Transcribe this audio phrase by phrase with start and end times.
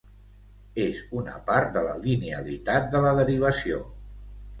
[0.85, 3.83] És una part de la linealitat de la derivació.